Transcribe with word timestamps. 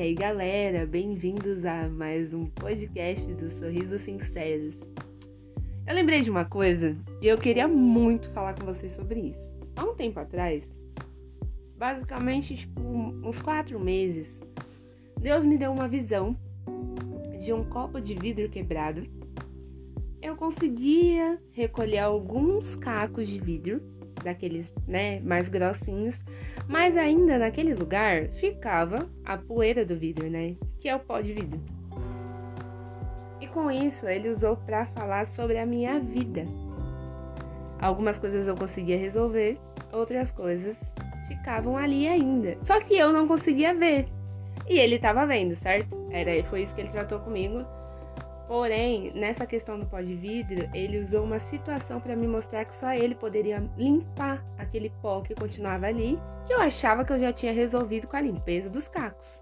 aí, 0.00 0.14
galera, 0.14 0.86
bem-vindos 0.86 1.64
a 1.64 1.88
mais 1.88 2.32
um 2.32 2.46
podcast 2.46 3.34
dos 3.34 3.54
Sorrisos 3.54 4.02
Sinceros. 4.02 4.88
Eu 5.84 5.92
lembrei 5.92 6.20
de 6.20 6.30
uma 6.30 6.44
coisa 6.44 6.96
e 7.20 7.26
eu 7.26 7.36
queria 7.36 7.66
muito 7.66 8.30
falar 8.30 8.54
com 8.54 8.64
vocês 8.64 8.92
sobre 8.92 9.18
isso. 9.18 9.50
Há 9.74 9.84
um 9.84 9.96
tempo 9.96 10.20
atrás, 10.20 10.76
basicamente, 11.76 12.54
tipo, 12.54 12.80
uns 12.80 13.42
quatro 13.42 13.80
meses, 13.80 14.40
Deus 15.20 15.44
me 15.44 15.58
deu 15.58 15.72
uma 15.72 15.88
visão 15.88 16.36
de 17.40 17.52
um 17.52 17.64
copo 17.64 18.00
de 18.00 18.14
vidro 18.14 18.48
quebrado. 18.48 19.02
Eu 20.22 20.36
conseguia 20.36 21.40
recolher 21.50 21.98
alguns 21.98 22.76
cacos 22.76 23.28
de 23.28 23.40
vidro 23.40 23.82
daqueles, 24.22 24.72
né, 24.86 25.20
mais 25.20 25.48
grossinhos, 25.48 26.24
mas 26.66 26.96
ainda 26.96 27.38
naquele 27.38 27.74
lugar 27.74 28.28
ficava 28.30 29.08
a 29.24 29.36
poeira 29.36 29.84
do 29.84 29.96
vidro, 29.96 30.28
né, 30.28 30.56
que 30.80 30.88
é 30.88 30.94
o 30.94 31.00
pó 31.00 31.20
de 31.20 31.32
vidro. 31.32 31.60
E 33.40 33.46
com 33.46 33.70
isso 33.70 34.08
ele 34.08 34.28
usou 34.28 34.56
para 34.56 34.86
falar 34.86 35.26
sobre 35.26 35.58
a 35.58 35.66
minha 35.66 36.00
vida. 36.00 36.44
Algumas 37.80 38.18
coisas 38.18 38.46
eu 38.46 38.56
conseguia 38.56 38.98
resolver, 38.98 39.58
outras 39.92 40.32
coisas 40.32 40.92
ficavam 41.28 41.76
ali 41.76 42.08
ainda. 42.08 42.58
Só 42.62 42.80
que 42.80 42.96
eu 42.96 43.12
não 43.12 43.28
conseguia 43.28 43.72
ver. 43.74 44.08
E 44.68 44.78
ele 44.78 44.96
estava 44.96 45.24
vendo, 45.24 45.54
certo? 45.54 45.96
Era, 46.10 46.42
foi 46.48 46.62
isso 46.62 46.74
que 46.74 46.80
ele 46.80 46.90
tratou 46.90 47.20
comigo 47.20 47.64
Porém, 48.48 49.12
nessa 49.14 49.46
questão 49.46 49.78
do 49.78 49.84
pó 49.84 50.00
de 50.00 50.14
vidro, 50.14 50.70
ele 50.72 51.00
usou 51.00 51.22
uma 51.22 51.38
situação 51.38 52.00
para 52.00 52.16
me 52.16 52.26
mostrar 52.26 52.64
que 52.64 52.74
só 52.74 52.94
ele 52.94 53.14
poderia 53.14 53.62
limpar 53.76 54.42
aquele 54.56 54.90
pó 55.02 55.20
que 55.20 55.34
continuava 55.34 55.86
ali, 55.86 56.18
que 56.46 56.54
eu 56.54 56.58
achava 56.58 57.04
que 57.04 57.12
eu 57.12 57.18
já 57.18 57.30
tinha 57.30 57.52
resolvido 57.52 58.06
com 58.06 58.16
a 58.16 58.22
limpeza 58.22 58.70
dos 58.70 58.88
cacos. 58.88 59.38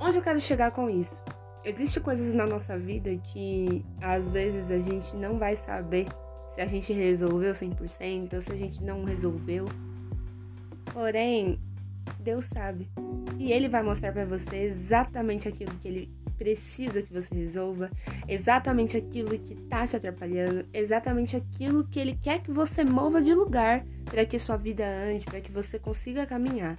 Onde 0.00 0.18
eu 0.18 0.22
quero 0.22 0.40
chegar 0.40 0.70
com 0.70 0.88
isso? 0.88 1.24
Existem 1.64 2.00
coisas 2.00 2.32
na 2.34 2.46
nossa 2.46 2.78
vida 2.78 3.10
que 3.16 3.84
às 4.00 4.28
vezes 4.28 4.70
a 4.70 4.78
gente 4.78 5.16
não 5.16 5.40
vai 5.40 5.56
saber 5.56 6.06
se 6.52 6.60
a 6.60 6.66
gente 6.66 6.92
resolveu 6.92 7.52
100% 7.52 8.34
ou 8.34 8.42
se 8.42 8.52
a 8.52 8.56
gente 8.56 8.80
não 8.80 9.02
resolveu. 9.02 9.64
Porém, 10.94 11.58
Deus 12.20 12.46
sabe. 12.46 12.88
E 13.38 13.50
ele 13.52 13.68
vai 13.68 13.82
mostrar 13.82 14.12
para 14.12 14.24
você 14.24 14.56
exatamente 14.58 15.48
aquilo 15.48 15.74
que 15.80 15.88
ele 15.88 16.17
precisa 16.38 17.02
que 17.02 17.12
você 17.12 17.34
resolva, 17.34 17.90
exatamente 18.28 18.96
aquilo 18.96 19.36
que 19.38 19.54
tá 19.54 19.86
te 19.86 19.96
atrapalhando, 19.96 20.64
exatamente 20.72 21.36
aquilo 21.36 21.86
que 21.88 21.98
ele 21.98 22.14
quer 22.14 22.40
que 22.40 22.50
você 22.50 22.84
mova 22.84 23.20
de 23.20 23.34
lugar 23.34 23.84
para 24.04 24.24
que 24.24 24.38
sua 24.38 24.56
vida 24.56 24.86
ande, 24.86 25.24
para 25.24 25.40
que 25.40 25.50
você 25.50 25.78
consiga 25.78 26.24
caminhar. 26.24 26.78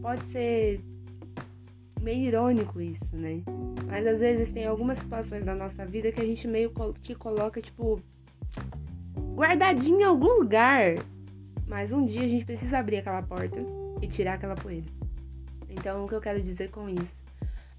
Pode 0.00 0.24
ser 0.24 0.80
meio 2.00 2.26
irônico 2.28 2.80
isso, 2.80 3.14
né? 3.14 3.42
Mas 3.86 4.06
às 4.06 4.20
vezes 4.20 4.54
tem 4.54 4.66
algumas 4.66 4.98
situações 4.98 5.44
na 5.44 5.54
nossa 5.54 5.84
vida 5.84 6.10
que 6.10 6.20
a 6.20 6.24
gente 6.24 6.48
meio 6.48 6.72
que 7.02 7.14
coloca 7.14 7.60
tipo 7.60 8.00
guardadinho 9.34 10.00
em 10.00 10.04
algum 10.04 10.38
lugar. 10.38 10.94
Mas 11.66 11.92
um 11.92 12.06
dia 12.06 12.22
a 12.22 12.28
gente 12.28 12.46
precisa 12.46 12.78
abrir 12.78 12.98
aquela 12.98 13.22
porta 13.22 13.58
e 14.00 14.08
tirar 14.08 14.34
aquela 14.34 14.54
poeira. 14.54 14.86
Então, 15.68 16.04
o 16.04 16.08
que 16.08 16.14
eu 16.14 16.20
quero 16.20 16.42
dizer 16.42 16.70
com 16.70 16.88
isso? 16.88 17.22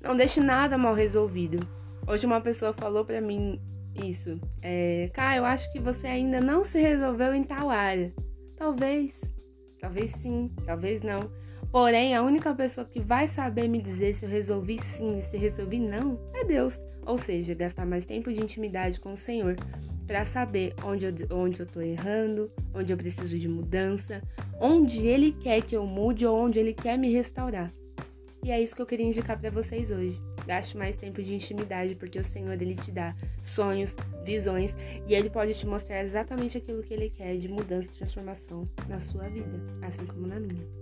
Não 0.02 0.16
deixe 0.16 0.39
nada 0.39 0.78
mal 0.78 0.94
resolvido. 0.94 1.59
Hoje 2.08 2.25
uma 2.25 2.39
pessoa 2.42 2.73
falou 2.73 3.03
para 3.03 3.19
mim 3.19 3.59
isso. 3.95 4.39
É, 4.61 5.09
Cá, 5.14 5.36
eu 5.36 5.44
acho 5.45 5.72
que 5.72 5.80
você 5.80 6.08
ainda 6.08 6.39
não 6.39 6.64
se 6.64 6.80
resolveu 6.80 7.33
em 7.33 7.44
tal 7.44 7.69
área. 7.69 8.14
Talvez, 8.56 9.22
talvez 9.80 10.11
sim, 10.11 10.52
talvez 10.66 11.02
não. 11.02 11.19
Porém, 11.72 12.16
a 12.16 12.23
única 12.23 12.53
pessoa 12.56 12.88
que 12.88 13.00
vai 13.00 13.28
saber 13.28 13.67
me 13.67 13.81
dizer 13.81 14.16
se 14.16 14.25
eu 14.25 14.29
resolvi 14.29 14.79
sim 14.79 15.19
e 15.19 15.22
se 15.22 15.38
resolvi 15.38 15.79
não 15.79 16.19
é 16.34 16.44
Deus. 16.44 16.84
Ou 17.06 17.18
seja, 17.18 17.53
gastar 17.53 17.85
mais 17.85 18.06
tempo 18.06 18.31
de 18.31 18.41
intimidade 18.41 19.00
com 19.00 19.13
o 19.13 19.18
Senhor 19.18 19.56
para 20.07 20.25
saber 20.25 20.73
onde 20.84 21.06
eu, 21.06 21.13
onde 21.31 21.59
eu 21.59 21.68
tô 21.68 21.81
errando, 21.81 22.52
onde 22.73 22.91
eu 22.91 22.97
preciso 22.97 23.38
de 23.38 23.47
mudança, 23.47 24.23
onde 24.59 25.07
Ele 25.07 25.31
quer 25.31 25.62
que 25.62 25.75
eu 25.75 25.85
mude 25.85 26.25
ou 26.25 26.35
onde 26.35 26.57
Ele 26.57 26.73
quer 26.73 26.97
me 26.97 27.12
restaurar. 27.12 27.72
E 28.44 28.51
é 28.51 28.61
isso 28.61 28.75
que 28.75 28.81
eu 28.81 28.85
queria 28.85 29.05
indicar 29.05 29.39
para 29.39 29.50
vocês 29.50 29.91
hoje. 29.91 30.19
Gaste 30.47 30.77
mais 30.77 30.95
tempo 30.95 31.22
de 31.22 31.33
intimidade, 31.33 31.95
porque 31.95 32.17
o 32.17 32.23
Senhor 32.23 32.53
ele 32.53 32.75
te 32.75 32.91
dá 32.91 33.16
sonhos, 33.44 33.95
visões 34.23 34.77
e 35.07 35.13
ele 35.13 35.29
pode 35.29 35.53
te 35.53 35.67
mostrar 35.67 36.03
exatamente 36.03 36.57
aquilo 36.57 36.81
que 36.81 36.94
ele 36.94 37.09
quer 37.09 37.38
de 37.38 37.47
mudança 37.47 37.89
e 37.89 37.97
transformação 37.97 38.67
na 38.88 38.99
sua 38.99 39.28
vida, 39.28 39.59
assim 39.81 40.05
como 40.05 40.25
na 40.25 40.39
minha. 40.39 40.78